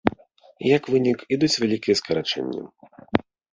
Як 0.77 0.83
вынік, 0.93 1.17
ідуць 1.37 1.51
вялікія 1.65 1.95
скарачэнні. 2.01 2.61